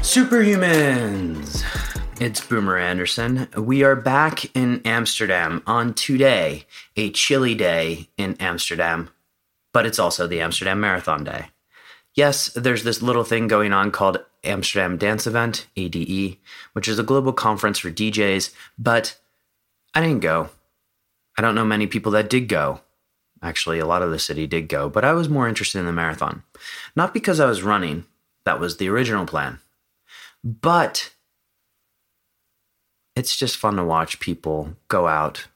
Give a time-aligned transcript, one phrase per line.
[0.00, 1.62] Superhumans!
[2.18, 3.48] It's Boomer Anderson.
[3.58, 6.64] We are back in Amsterdam on today,
[6.96, 9.10] a chilly day in Amsterdam,
[9.74, 11.48] but it's also the Amsterdam Marathon Day.
[12.14, 16.38] Yes, there's this little thing going on called Amsterdam Dance Event, ADE,
[16.72, 19.18] which is a global conference for DJs, but
[19.94, 20.48] I didn't go.
[21.36, 22.80] I don't know many people that did go.
[23.42, 25.92] Actually, a lot of the city did go, but I was more interested in the
[25.92, 26.42] marathon.
[26.96, 28.04] Not because I was running,
[28.44, 29.58] that was the original plan
[30.44, 31.14] but
[33.16, 35.48] it's just fun to watch people go out,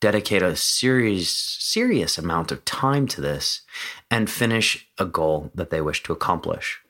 [0.00, 3.62] dedicate a serious serious amount of time to this
[4.10, 6.80] and finish a goal that they wish to accomplish.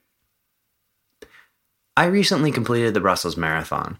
[1.95, 3.99] I recently completed the Brussels Marathon.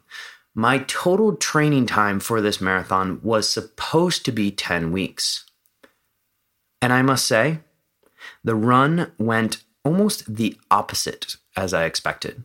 [0.57, 5.43] My total training time for this marathon was supposed to be 10 weeks.
[6.81, 7.59] And I must say,
[8.41, 12.43] the run went almost the opposite as I expected.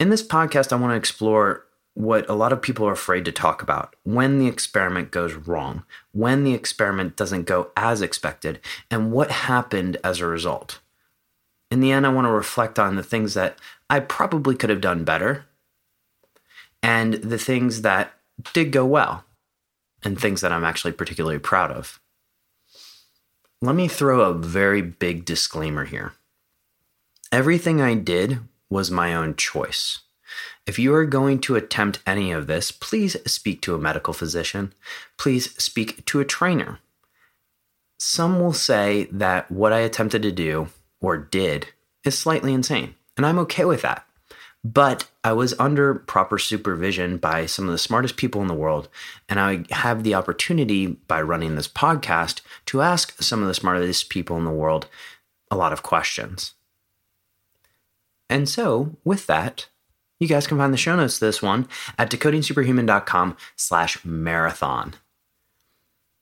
[0.00, 3.32] In this podcast, I want to explore what a lot of people are afraid to
[3.32, 9.12] talk about when the experiment goes wrong, when the experiment doesn't go as expected, and
[9.12, 10.80] what happened as a result.
[11.70, 13.58] In the end, I want to reflect on the things that
[13.90, 15.44] I probably could have done better
[16.82, 18.12] and the things that
[18.52, 19.24] did go well
[20.02, 22.00] and things that I'm actually particularly proud of.
[23.60, 26.14] Let me throw a very big disclaimer here.
[27.30, 30.00] Everything I did was my own choice.
[30.66, 34.72] If you are going to attempt any of this, please speak to a medical physician.
[35.16, 36.78] Please speak to a trainer.
[37.98, 40.68] Some will say that what I attempted to do
[41.00, 41.68] or did
[42.04, 44.04] is slightly insane, and I'm okay with that.
[44.64, 48.88] But I was under proper supervision by some of the smartest people in the world,
[49.28, 54.08] and I have the opportunity by running this podcast to ask some of the smartest
[54.08, 54.86] people in the world
[55.50, 56.54] a lot of questions.
[58.30, 59.66] And so, with that,
[60.18, 61.68] you guys can find the show notes to this one
[61.98, 64.94] at decodingsuperhuman.com slash marathon.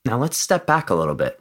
[0.07, 1.39] Now let's step back a little bit.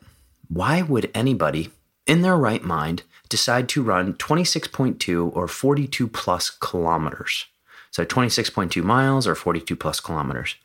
[0.49, 1.71] Why would anybody
[2.05, 7.45] in their right mind decide to run 26.2 or 42 plus kilometers?
[7.91, 10.55] So 26.2 miles or 42 plus kilometers.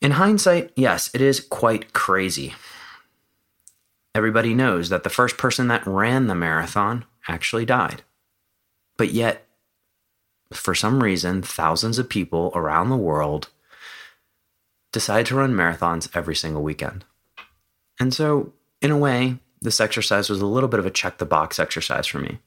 [0.00, 2.54] In hindsight, yes, it is quite crazy.
[4.14, 8.02] Everybody knows that the first person that ran the marathon actually died.
[8.96, 9.46] But yet,
[10.52, 13.48] for some reason, thousands of people around the world
[14.90, 17.04] decide to run marathons every single weekend.
[17.98, 21.26] And so, in a way, this exercise was a little bit of a check the
[21.26, 22.38] box exercise for me.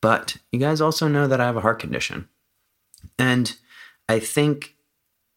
[0.00, 2.28] But you guys also know that I have a heart condition.
[3.18, 3.54] And
[4.08, 4.76] I think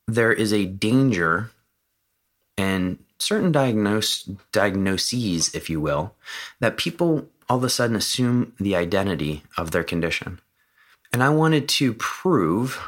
[0.08, 1.52] there is a danger
[2.58, 6.14] in certain diagnose, diagnoses, if you will,
[6.60, 10.40] that people all of a sudden assume the identity of their condition.
[11.12, 12.80] And I wanted to prove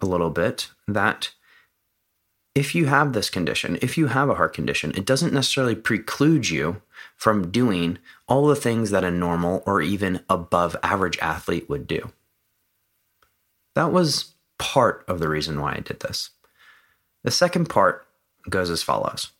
[0.00, 1.30] a little bit that
[2.54, 6.48] if you have this condition, if you have a heart condition, it doesn't necessarily preclude
[6.48, 6.82] you
[7.16, 7.98] from doing
[8.28, 12.12] all the things that a normal or even above average athlete would do.
[13.74, 16.30] That was part of the reason why I did this.
[17.24, 18.06] The second part
[18.48, 19.32] goes as follows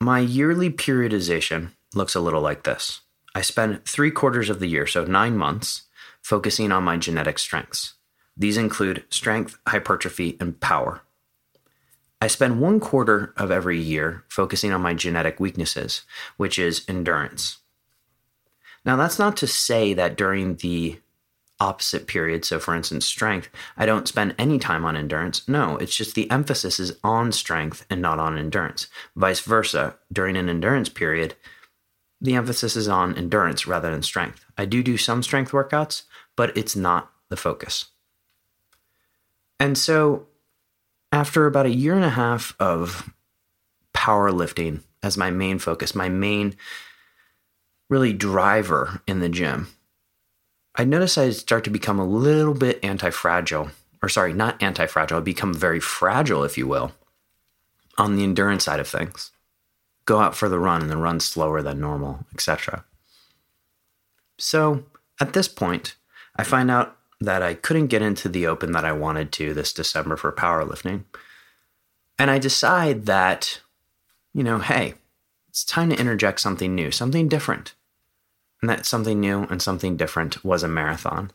[0.00, 3.00] My yearly periodization looks a little like this.
[3.34, 5.82] I spend three quarters of the year, so nine months,
[6.22, 7.94] focusing on my genetic strengths.
[8.36, 11.02] These include strength, hypertrophy, and power.
[12.20, 16.02] I spend one quarter of every year focusing on my genetic weaknesses,
[16.36, 17.58] which is endurance.
[18.84, 20.98] Now, that's not to say that during the
[21.60, 25.46] opposite period, so for instance, strength, I don't spend any time on endurance.
[25.48, 28.86] No, it's just the emphasis is on strength and not on endurance.
[29.16, 31.34] Vice versa, during an endurance period,
[32.20, 34.44] the emphasis is on endurance rather than strength.
[34.56, 36.02] I do do some strength workouts,
[36.36, 37.86] but it's not the focus.
[39.60, 40.27] And so,
[41.12, 43.12] after about a year and a half of
[43.94, 46.56] powerlifting as my main focus, my main
[47.88, 49.68] really driver in the gym,
[50.74, 53.70] I noticed I start to become a little bit anti fragile,
[54.02, 56.92] or sorry, not anti fragile, I become very fragile, if you will,
[57.96, 59.32] on the endurance side of things
[60.08, 62.82] go out for the run and then run slower than normal, etc.
[64.38, 64.84] So
[65.20, 65.96] at this point,
[66.34, 69.72] I find out that I couldn't get into the open that I wanted to this
[69.72, 71.04] December for powerlifting.
[72.18, 73.60] And I decide that,
[74.32, 74.94] you know, hey,
[75.48, 77.74] it's time to interject something new, something different.
[78.60, 81.30] And that something new and something different was a marathon.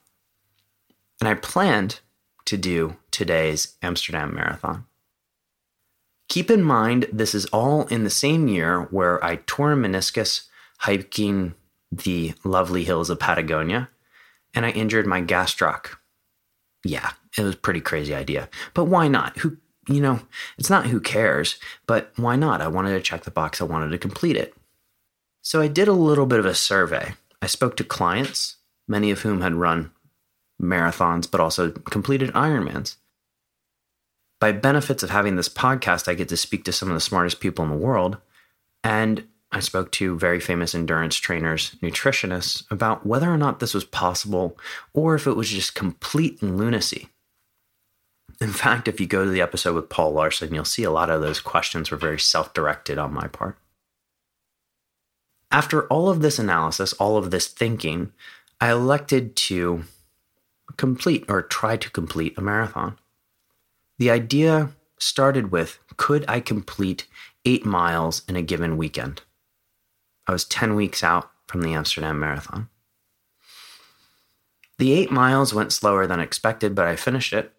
[1.20, 2.00] And I planned
[2.46, 4.86] to do today's Amsterdam Marathon.
[6.28, 10.48] Keep in mind, this is all in the same year where I tore a meniscus
[10.80, 11.54] hiking
[11.92, 13.90] the lovely hills of Patagonia
[14.54, 15.98] and I injured my gastroc.
[16.84, 18.50] Yeah, it was a pretty crazy idea.
[18.74, 19.38] But why not?
[19.40, 19.58] Who,
[19.88, 20.20] you know,
[20.58, 21.58] it's not who cares,
[21.88, 22.62] but why not?
[22.62, 24.56] I wanted to check the box, I wanted to complete it.
[25.42, 27.14] So I did a little bit of a survey.
[27.42, 28.58] I spoke to clients,
[28.88, 29.92] many of whom had run
[30.62, 32.96] marathons, but also completed Ironmans.
[34.40, 37.40] By benefits of having this podcast, I get to speak to some of the smartest
[37.40, 38.18] people in the world.
[38.84, 43.86] And I spoke to very famous endurance trainers, nutritionists about whether or not this was
[43.86, 44.58] possible
[44.94, 47.10] or if it was just complete lunacy.
[48.42, 51.12] In fact, if you go to the episode with Paul Laursen, you'll see a lot
[51.12, 53.58] of those questions were very self directed on my part.
[55.52, 58.12] After all of this analysis, all of this thinking,
[58.60, 59.84] I elected to
[60.78, 62.98] complete or try to complete a marathon.
[64.00, 67.06] The idea started with could I complete
[67.46, 69.22] eight miles in a given weekend?
[70.28, 72.70] I was 10 weeks out from the Amsterdam Marathon.
[74.80, 77.54] The eight miles went slower than expected, but I finished it.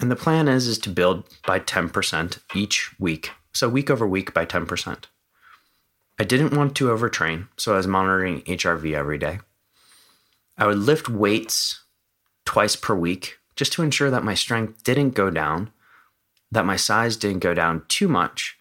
[0.00, 3.32] And the plan is, is to build by 10% each week.
[3.52, 5.04] So week over week by 10%.
[6.18, 9.40] I didn't want to overtrain, so I was monitoring HRV every day.
[10.56, 11.84] I would lift weights
[12.44, 15.70] twice per week just to ensure that my strength didn't go down,
[16.50, 18.56] that my size didn't go down too much,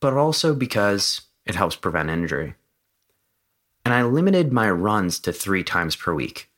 [0.00, 2.54] but also because it helps prevent injury.
[3.84, 6.48] And I limited my runs to three times per week.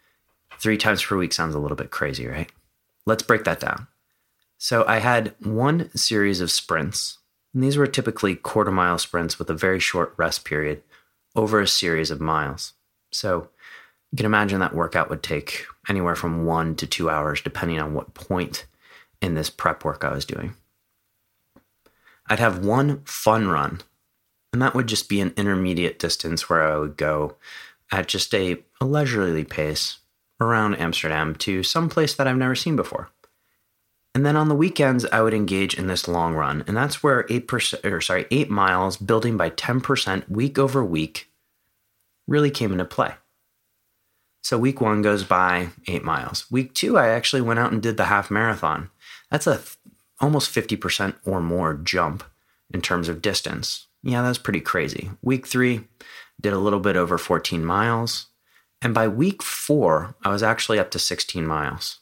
[0.59, 2.51] Three times per week sounds a little bit crazy, right?
[3.07, 3.87] Let's break that down.
[4.59, 7.19] So I had one series of sprints,
[7.53, 10.83] and these were typically quarter mile sprints with a very short rest period
[11.35, 12.75] over a series of miles.
[13.11, 13.49] So
[14.13, 17.95] you can imagine that workout would take anywhere from one to two hours, depending on
[17.95, 18.67] what point
[19.21, 20.55] in this prep work I was doing.
[22.29, 23.81] I'd have one fun run
[24.55, 27.35] and that would just be an intermediate distance where I would go
[27.91, 29.99] at just a, a leisurely pace
[30.41, 33.11] around Amsterdam to some place that I've never seen before.
[34.15, 36.63] And then on the weekends, I would engage in this long run.
[36.69, 41.29] And that's where 8%, or sorry, 8 miles building by 10% week over week
[42.29, 43.15] really came into play.
[44.41, 46.49] So week one goes by 8 miles.
[46.49, 48.91] Week two, I actually went out and did the half marathon.
[49.33, 49.61] That's a
[50.21, 52.23] almost 50% or more jump
[52.73, 53.89] in terms of distance.
[54.05, 55.11] Yeah, that's pretty crazy.
[55.23, 55.89] Week three,
[56.41, 58.27] did a little bit over 14 miles.
[58.83, 62.01] And by week four, I was actually up to 16 miles.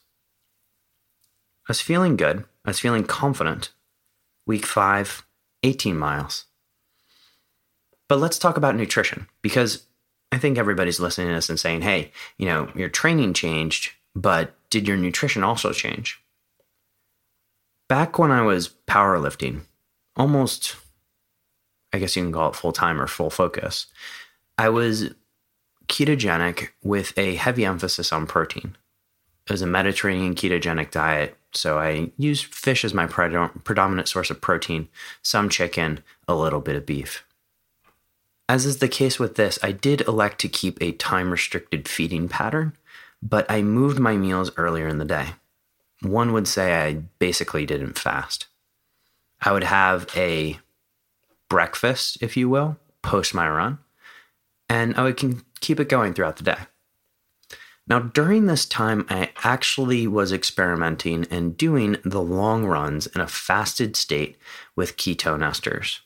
[1.67, 2.43] I was feeling good.
[2.65, 3.69] I was feeling confident.
[4.45, 5.25] Week five,
[5.63, 6.45] 18 miles.
[8.09, 9.83] But let's talk about nutrition because
[10.33, 14.53] I think everybody's listening to this and saying, hey, you know, your training changed, but
[14.69, 16.21] did your nutrition also change?
[17.87, 19.61] Back when I was powerlifting,
[20.17, 20.75] almost
[21.93, 23.85] I guess you can call it full time or full focus,
[24.57, 25.13] I was
[25.87, 28.75] ketogenic with a heavy emphasis on protein.
[29.45, 31.37] It was a Mediterranean ketogenic diet.
[31.51, 34.87] So I used fish as my predominant source of protein,
[35.21, 37.23] some chicken, a little bit of beef.
[38.49, 42.27] As is the case with this, I did elect to keep a time restricted feeding
[42.27, 42.73] pattern,
[43.21, 45.27] but I moved my meals earlier in the day.
[46.01, 48.47] One would say I basically didn't fast.
[49.41, 50.59] I would have a
[51.53, 53.77] breakfast, if you will, post my run,
[54.67, 56.57] and oh, I can keep it going throughout the day.
[57.85, 63.27] Now, during this time, I actually was experimenting and doing the long runs in a
[63.27, 64.35] fasted state
[64.75, 65.99] with ketone esters.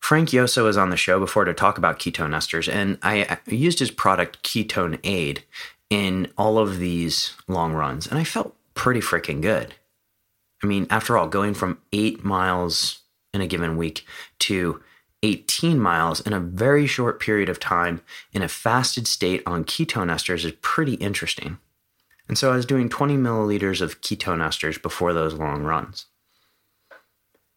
[0.00, 3.80] Frank Llosa was on the show before to talk about ketone esters, and I used
[3.80, 5.40] his product KetoneAid
[5.90, 9.74] in all of these long runs, and I felt pretty freaking good.
[10.62, 13.00] I mean, after all, going from eight miles
[13.34, 14.06] in a given week
[14.38, 14.80] to
[15.22, 20.12] 18 miles in a very short period of time in a fasted state on ketone
[20.12, 21.58] esters is pretty interesting.
[22.28, 26.06] And so I was doing 20 milliliters of ketone esters before those long runs.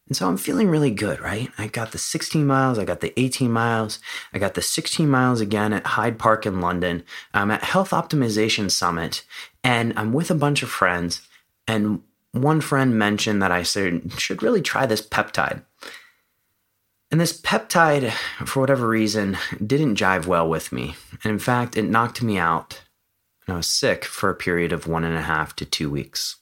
[0.07, 1.49] And so I'm feeling really good, right?
[1.57, 3.99] I got the 16 miles, I got the 18 miles,
[4.33, 7.03] I got the 16 miles again at Hyde Park in London.
[7.33, 9.23] I'm at Health Optimization Summit,
[9.65, 11.27] and I'm with a bunch of friends.
[11.67, 12.03] And
[12.37, 15.63] one friend mentioned that I should really try this peptide.
[17.09, 18.11] And this peptide,
[18.45, 20.95] for whatever reason, didn't jive well with me.
[21.23, 22.83] And in fact, it knocked me out.
[23.45, 26.35] And I was sick for a period of one and a half to two weeks.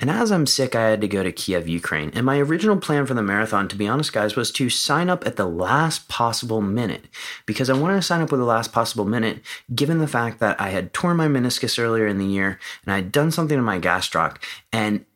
[0.00, 2.10] And as I'm sick, I had to go to Kiev, Ukraine.
[2.14, 5.24] And my original plan for the marathon, to be honest, guys, was to sign up
[5.26, 7.04] at the last possible minute
[7.46, 9.40] because I wanted to sign up with the last possible minute,
[9.72, 12.96] given the fact that I had torn my meniscus earlier in the year and I
[12.96, 14.38] had done something to my gastroc.
[14.72, 15.06] And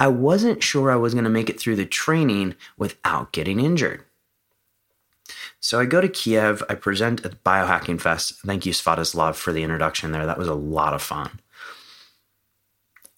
[0.00, 4.04] I wasn't sure I was going to make it through the training without getting injured.
[5.60, 6.62] So I go to Kiev.
[6.68, 8.40] I present at the Biohacking Fest.
[8.44, 10.26] Thank you, Svatoslav, for the introduction there.
[10.26, 11.40] That was a lot of fun.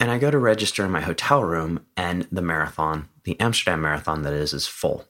[0.00, 4.22] And I go to register in my hotel room, and the marathon, the Amsterdam marathon
[4.22, 5.04] that is, is full.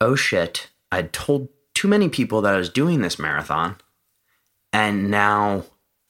[0.00, 3.76] Oh shit, I'd told too many people that I was doing this marathon.
[4.72, 5.64] And now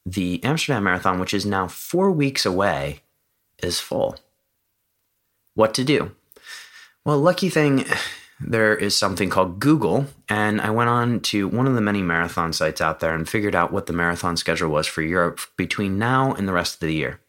[0.04, 3.00] the Amsterdam marathon, which is now four weeks away,
[3.62, 4.16] is full.
[5.54, 6.12] What to do?
[7.06, 7.86] Well, lucky thing,
[8.38, 12.52] there is something called Google, and I went on to one of the many marathon
[12.52, 16.34] sites out there and figured out what the marathon schedule was for Europe between now
[16.34, 17.20] and the rest of the year.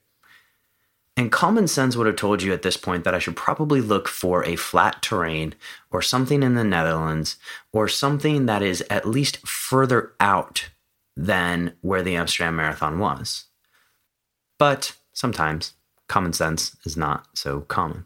[1.20, 4.08] And common sense would have told you at this point that I should probably look
[4.08, 5.54] for a flat terrain
[5.92, 7.36] or something in the Netherlands
[7.74, 10.70] or something that is at least further out
[11.18, 13.48] than where the Amsterdam Marathon was.
[14.58, 15.74] But sometimes
[16.08, 18.06] common sense is not so common.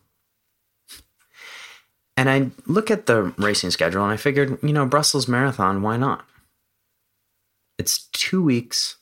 [2.17, 5.98] And I look at the racing schedule and I figured, you know, Brussels Marathon, why
[5.98, 6.25] not?
[7.77, 8.96] It's two weeks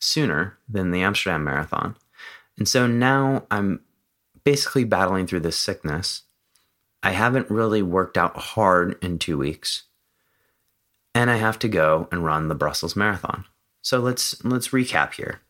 [0.00, 1.96] sooner than the Amsterdam Marathon.
[2.58, 3.80] And so now I'm
[4.44, 6.22] basically battling through this sickness.
[7.02, 9.84] I haven't really worked out hard in two weeks.
[11.14, 13.44] And I have to go and run the Brussels Marathon.
[13.82, 15.40] So let's let's recap here.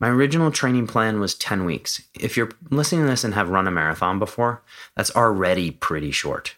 [0.00, 2.02] My original training plan was 10 weeks.
[2.14, 4.62] If you're listening to this and have run a marathon before,
[4.96, 6.54] that's already pretty short.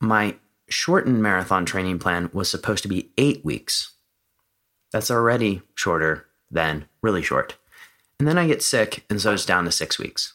[0.00, 0.36] My
[0.68, 3.92] shortened marathon training plan was supposed to be 8 weeks.
[4.92, 7.56] That's already shorter than really short.
[8.18, 10.34] And then I get sick, and so it's down to six weeks.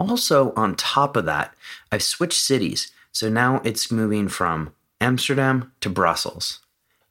[0.00, 1.54] Also, on top of that,
[1.92, 2.90] I've switched cities.
[3.12, 6.60] So now it's moving from Amsterdam to Brussels.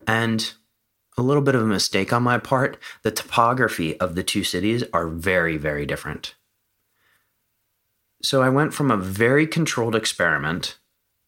[0.06, 0.54] And
[1.18, 4.84] a little bit of a mistake on my part, the topography of the two cities
[4.94, 6.36] are very, very different.
[8.22, 10.78] So I went from a very controlled experiment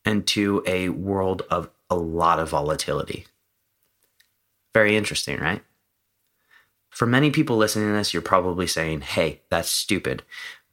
[0.06, 3.28] into a world of a lot of volatility.
[4.74, 5.62] Very interesting, right?
[6.96, 10.24] For many people listening to this, you're probably saying, hey, that's stupid.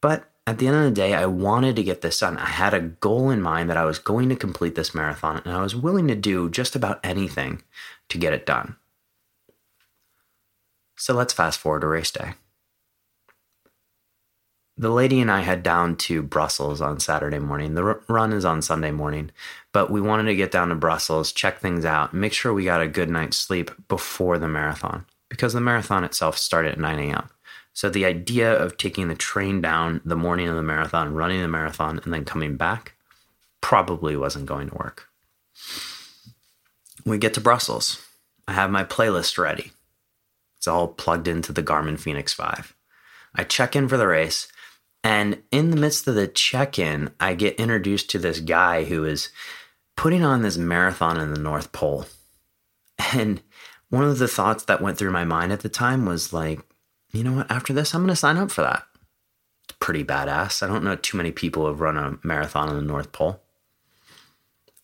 [0.00, 2.38] But at the end of the day, I wanted to get this done.
[2.38, 5.52] I had a goal in mind that I was going to complete this marathon, and
[5.52, 7.64] I was willing to do just about anything
[8.08, 8.76] to get it done.
[10.96, 12.34] So let's fast forward to race day.
[14.76, 17.74] The lady and I head down to Brussels on Saturday morning.
[17.74, 19.32] The run is on Sunday morning,
[19.72, 22.80] but we wanted to get down to Brussels, check things out, make sure we got
[22.80, 27.30] a good night's sleep before the marathon because the marathon itself started at 9 a.m.
[27.72, 31.48] So the idea of taking the train down the morning of the marathon, running the
[31.48, 32.96] marathon, and then coming back
[33.62, 35.08] probably wasn't going to work.
[37.06, 38.06] We get to Brussels.
[38.46, 39.72] I have my playlist ready.
[40.58, 42.76] It's all plugged into the Garmin Fenix 5.
[43.34, 44.48] I check in for the race,
[45.02, 49.06] and in the midst of the check in, I get introduced to this guy who
[49.06, 49.30] is
[49.96, 52.04] putting on this marathon in the North Pole.
[53.14, 53.40] And
[53.92, 56.60] one of the thoughts that went through my mind at the time was like,
[57.12, 57.50] you know what?
[57.50, 58.84] After this, I'm going to sign up for that.
[59.64, 60.62] It's pretty badass.
[60.62, 63.42] I don't know too many people have run a marathon in the North Pole.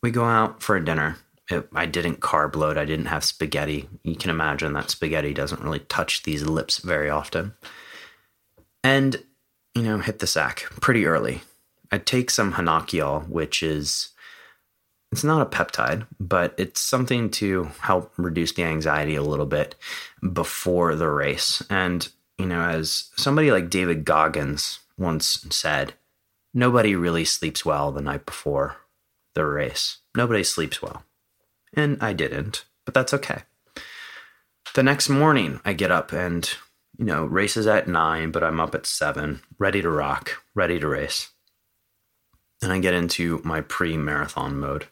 [0.03, 1.17] We go out for a dinner.
[1.50, 2.77] It, I didn't carb load.
[2.77, 3.88] I didn't have spaghetti.
[4.03, 7.55] You can imagine that spaghetti doesn't really touch these lips very often.
[8.85, 9.25] And,
[9.75, 11.41] you know, hit the sack pretty early.
[11.91, 14.11] I take some Honokiol, which is
[15.11, 19.75] it's not a peptide, but it's something to help reduce the anxiety a little bit
[20.33, 21.62] before the race.
[21.71, 25.95] And, you know, as somebody like David Goggins once said,
[26.53, 28.77] nobody really sleeps well the night before
[29.35, 29.99] the race.
[30.15, 31.05] Nobody sleeps well.
[31.73, 33.43] And I didn't, but that's okay.
[34.75, 36.49] The next morning, I get up and,
[36.99, 40.79] you know, race is at nine, but I'm up at seven, ready to rock, ready
[40.79, 41.31] to race.
[42.61, 44.87] And I get into my pre marathon mode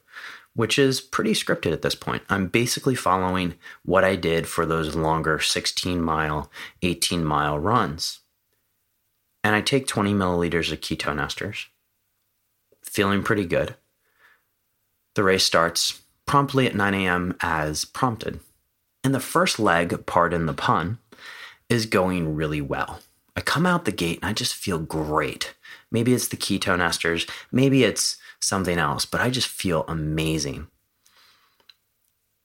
[0.57, 2.23] which is pretty scripted at this point.
[2.29, 6.51] I'm basically following what I did for those longer 16 mile,
[6.83, 8.21] 18 mile runs.
[9.45, 11.67] And I take 20 milliliters of ketone esters,
[12.83, 13.77] feeling pretty good.
[15.15, 17.37] The race starts promptly at 9 a.m.
[17.41, 18.41] as prompted.
[19.05, 20.99] And the first leg, pardon the pun,
[21.69, 23.01] is going really well.
[23.37, 25.55] I come out the gate and I just feel great.
[25.91, 30.69] Maybe it's the ketone esters, maybe it's something else, but I just feel amazing.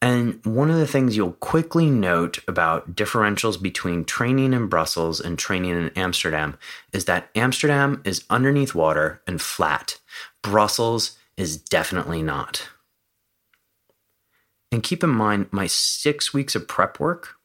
[0.01, 5.37] And one of the things you'll quickly note about differentials between training in Brussels and
[5.37, 6.57] training in Amsterdam
[6.91, 9.99] is that Amsterdam is underneath water and flat.
[10.41, 12.67] Brussels is definitely not.
[14.71, 17.35] And keep in mind, my six weeks of prep work,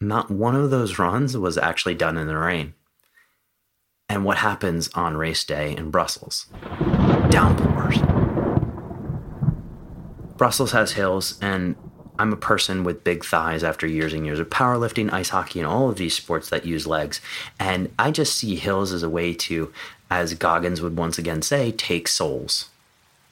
[0.00, 2.74] not one of those runs was actually done in the rain.
[4.08, 6.46] And what happens on race day in Brussels
[7.30, 7.98] downpours.
[10.36, 11.76] Brussels has hills, and
[12.18, 15.68] I'm a person with big thighs after years and years of powerlifting, ice hockey, and
[15.68, 17.20] all of these sports that use legs.
[17.58, 19.72] And I just see hills as a way to,
[20.10, 22.68] as Goggins would once again say, take souls.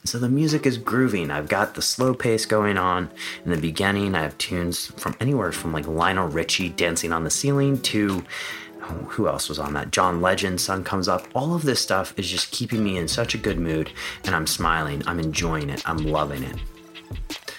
[0.07, 1.31] So the music is grooving.
[1.31, 3.11] I've got the slow pace going on.
[3.45, 7.31] In the beginning, I have tunes from anywhere from like Lionel Richie dancing on the
[7.31, 8.23] ceiling to
[8.89, 9.91] Um, who else was on that?
[9.91, 11.27] John Legend, Sun Comes Up.
[11.35, 13.91] All of this stuff is just keeping me in such a good mood,
[14.25, 15.03] and I'm smiling.
[15.07, 15.89] I'm enjoying it.
[15.89, 16.57] I'm loving it.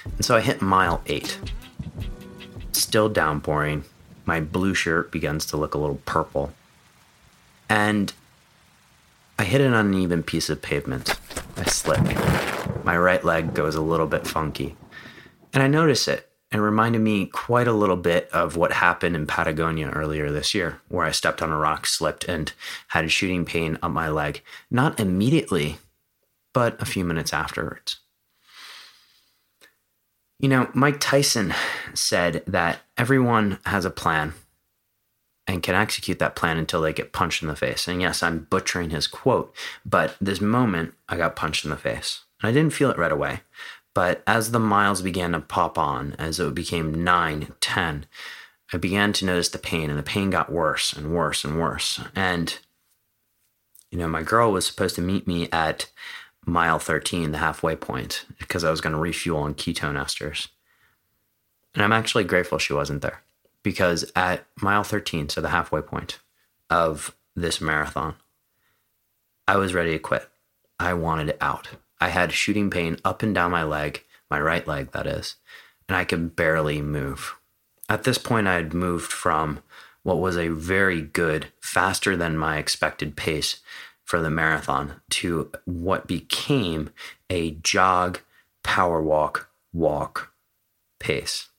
[0.04, 1.40] And so I hit mile eight.
[2.74, 3.86] Still downpouring.
[4.26, 6.54] My blue shirt begins to look a little purple.
[7.70, 8.14] And
[9.40, 11.20] I hit an uneven piece of pavement.
[11.58, 12.04] I slip.
[12.84, 14.76] My right leg goes a little bit funky.
[15.54, 16.30] And I notice it.
[16.52, 20.80] It reminded me quite a little bit of what happened in Patagonia earlier this year,
[20.88, 22.52] where I stepped on a rock, slipped, and
[22.90, 24.42] had a shooting pain up my leg.
[24.70, 25.80] Not immediately,
[26.54, 27.98] but a few minutes afterwards.
[30.40, 31.54] You know, Mike Tyson
[31.94, 34.34] said that everyone has a plan
[35.48, 37.88] and can execute that plan until they get punched in the face.
[37.88, 42.22] And yes, I'm butchering his quote, but this moment I got punched in the face.
[42.42, 43.42] And I didn't feel it right away.
[43.96, 48.06] But as the miles began to pop on, as it became nine, ten,
[48.72, 52.02] I began to notice the pain, and the pain got worse and worse and worse.
[52.14, 52.60] And,
[53.90, 55.90] you know, my girl was supposed to meet me at
[56.46, 60.50] mile 13, the halfway point, because I was going to refuel on ketone esters.
[61.74, 63.22] And I'm actually grateful she wasn't there
[63.64, 66.20] because at mile 13, so the halfway point
[66.70, 68.16] of this marathon,
[69.48, 70.28] I was ready to quit.
[70.80, 71.70] I wanted it out.
[72.00, 75.36] I had shooting pain up and down my leg, my right leg, that is,
[75.88, 77.36] and I could barely move.
[77.88, 79.62] At this point, I had moved from
[80.04, 83.62] what was a very good, faster than my expected pace
[84.04, 86.92] for the marathon to what became
[87.30, 88.20] a jog,
[88.64, 90.32] power walk, walk
[91.00, 91.50] pace.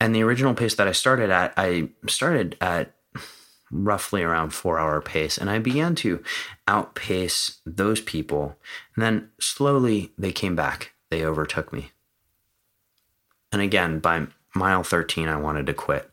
[0.00, 2.95] And the original pace that I started at, I started at
[3.70, 5.38] roughly around four hour pace.
[5.38, 6.22] And I began to
[6.68, 8.58] outpace those people.
[8.94, 11.92] And then slowly they came back, they overtook me.
[13.52, 16.10] And again, by mile 13, I wanted to quit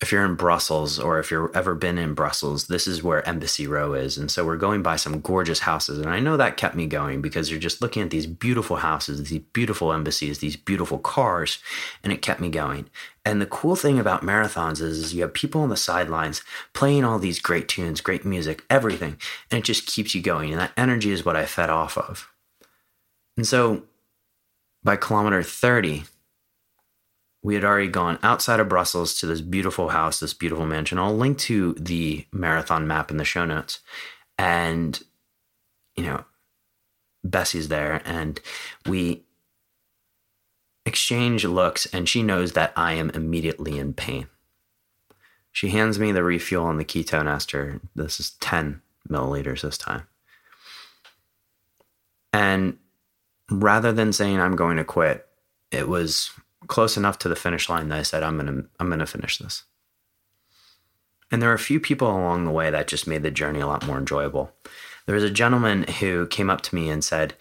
[0.00, 3.66] if you're in Brussels or if you've ever been in Brussels, this is where Embassy
[3.66, 4.16] Row is.
[4.16, 5.98] And so we're going by some gorgeous houses.
[5.98, 9.28] And I know that kept me going because you're just looking at these beautiful houses,
[9.28, 11.58] these beautiful embassies, these beautiful cars,
[12.02, 12.88] and it kept me going.
[13.26, 17.04] And the cool thing about marathons is, is you have people on the sidelines playing
[17.04, 19.18] all these great tunes, great music, everything.
[19.50, 20.50] And it just keeps you going.
[20.50, 22.32] And that energy is what I fed off of.
[23.36, 23.82] And so
[24.82, 26.04] by kilometer 30,
[27.42, 30.98] we had already gone outside of Brussels to this beautiful house, this beautiful mansion.
[30.98, 33.80] I'll link to the marathon map in the show notes.
[34.38, 35.00] And,
[35.96, 36.24] you know,
[37.24, 38.40] Bessie's there and
[38.86, 39.24] we
[40.86, 44.26] exchange looks, and she knows that I am immediately in pain.
[45.52, 47.80] She hands me the refuel on the ketone ester.
[47.94, 50.06] This is 10 milliliters this time.
[52.32, 52.78] And
[53.50, 55.26] rather than saying I'm going to quit,
[55.70, 56.30] it was
[56.66, 59.64] close enough to the finish line that I said, I'm gonna I'm gonna finish this.
[61.30, 63.66] And there were a few people along the way that just made the journey a
[63.66, 64.52] lot more enjoyable.
[65.06, 67.34] There was a gentleman who came up to me and said,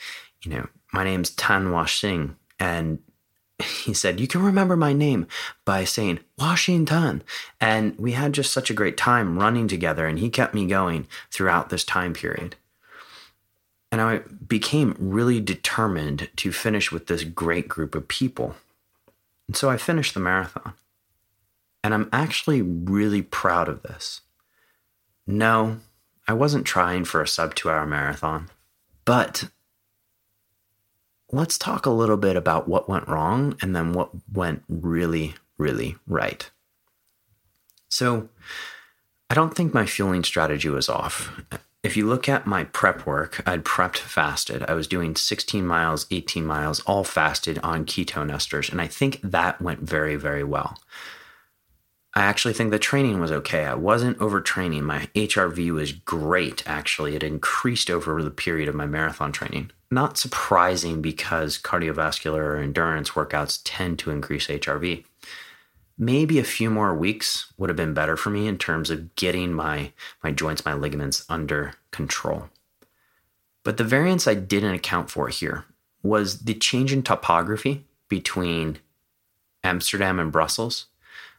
[0.44, 2.36] you know, my name's Tan Wash Singh.
[2.60, 3.00] And
[3.60, 5.28] he said, You can remember my name
[5.66, 6.86] by saying Washington.
[6.86, 7.24] Tan.
[7.60, 11.08] And we had just such a great time running together, and he kept me going
[11.32, 12.56] throughout this time period.
[13.92, 18.56] And I became really determined to finish with this great group of people.
[19.50, 20.74] And so I finished the marathon.
[21.84, 24.22] And I'm actually really proud of this.
[25.26, 25.80] No,
[26.28, 28.52] I wasn't trying for a sub two hour marathon,
[29.06, 29.46] but
[31.32, 35.96] let's talk a little bit about what went wrong and then what went really, really
[36.06, 36.48] right.
[37.88, 38.30] So,
[39.32, 41.42] I don't think my fueling strategy was off
[41.82, 44.64] if you look at my prep work, I'd prepped fasted.
[44.68, 48.70] I was doing 16 miles, 18 miles, all fasted on ketone esters.
[48.72, 50.78] And I think that went very, very well.
[52.14, 53.66] I actually think the training was okay.
[53.66, 54.82] I wasn't overtraining.
[54.82, 57.16] My HRV was great, actually.
[57.16, 59.72] It increased over the period of my marathon training.
[59.92, 65.06] Not surprising because cardiovascular endurance workouts tend to increase HRV
[66.00, 69.54] maybe a few more weeks would have been better for me in terms of getting
[69.54, 69.92] my
[70.24, 72.50] my joints my ligaments under control
[73.64, 75.66] but the variance i didn't account for here
[76.02, 78.80] was the change in topography between
[79.64, 80.88] amsterdam and brussels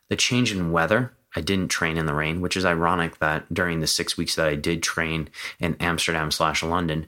[0.09, 3.81] the change in weather I didn't train in the rain, which is ironic that during
[3.81, 7.07] the six weeks that I did train in Amsterdam slash London,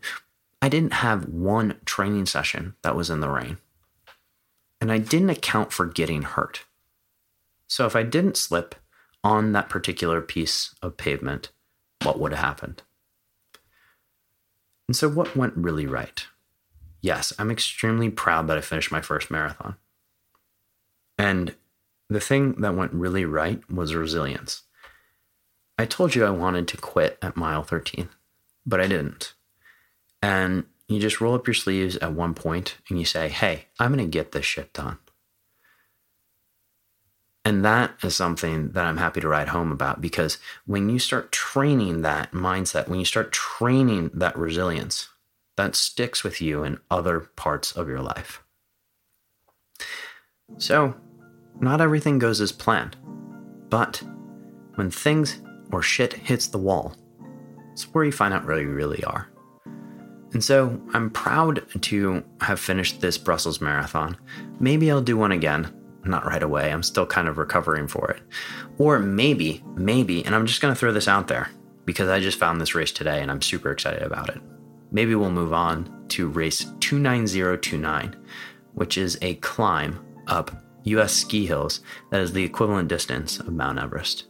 [0.60, 3.58] I didn't have one training session that was in the rain.
[4.80, 6.64] And I didn't account for getting hurt.
[7.72, 8.74] So if I didn't slip
[9.24, 11.52] on that particular piece of pavement,
[12.02, 12.82] what would have happened?
[14.88, 16.26] And so, what went really right?
[17.00, 19.76] Yes, I'm extremely proud that I finished my first marathon.
[21.16, 21.54] And
[22.10, 24.64] the thing that went really right was resilience.
[25.78, 28.10] I told you I wanted to quit at mile 13,
[28.66, 29.32] but I didn't.
[30.20, 33.94] And you just roll up your sleeves at one point and you say, hey, I'm
[33.94, 34.98] going to get this shit done.
[37.44, 41.32] And that is something that I'm happy to write home about because when you start
[41.32, 45.08] training that mindset, when you start training that resilience,
[45.56, 48.42] that sticks with you in other parts of your life.
[50.58, 50.94] So,
[51.60, 52.96] not everything goes as planned,
[53.68, 54.02] but
[54.76, 56.94] when things or shit hits the wall,
[57.72, 59.28] it's where you find out where you really are.
[60.32, 64.16] And so I'm proud to have finished this Brussels marathon.
[64.60, 65.72] Maybe I'll do one again.
[66.04, 66.72] Not right away.
[66.72, 68.22] I'm still kind of recovering for it.
[68.78, 71.50] Or maybe, maybe, and I'm just going to throw this out there
[71.84, 74.40] because I just found this race today and I'm super excited about it.
[74.90, 78.16] Maybe we'll move on to race 29029,
[78.74, 80.50] which is a climb up
[80.84, 84.24] US ski hills that is the equivalent distance of Mount Everest.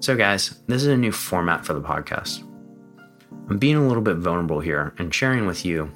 [0.00, 2.44] So, guys, this is a new format for the podcast.
[3.50, 5.90] I'm being a little bit vulnerable here and sharing with you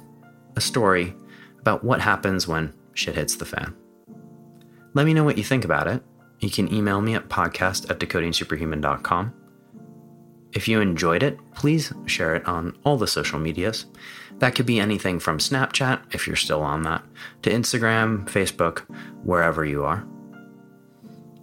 [0.55, 1.15] a story
[1.59, 3.73] about what happens when shit hits the fan.
[4.93, 6.03] Let me know what you think about it.
[6.39, 9.33] You can email me at podcast at decodingsuperhuman.com.
[10.53, 13.87] If you enjoyed it, please share it on all the social medias.
[14.39, 17.03] That could be anything from Snapchat, if you're still on that,
[17.41, 18.79] to Instagram, Facebook,
[19.23, 20.05] wherever you are.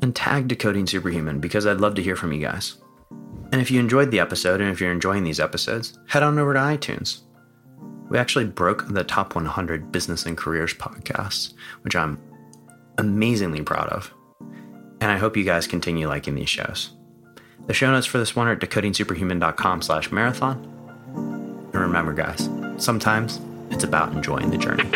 [0.03, 2.77] And tag Decoding Superhuman because I'd love to hear from you guys.
[3.53, 6.55] And if you enjoyed the episode and if you're enjoying these episodes, head on over
[6.55, 7.23] to iTunes.
[8.09, 12.19] We actually broke the top 100 business and careers podcasts, which I'm
[13.01, 14.15] amazingly proud of.
[15.01, 16.91] And I hope you guys continue liking these shows.
[17.67, 20.65] The show notes for this one are at decodingsuperhuman.com slash marathon.
[21.73, 24.91] And remember, guys, sometimes it's about enjoying the journey.